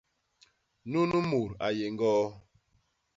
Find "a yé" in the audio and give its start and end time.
1.65-1.85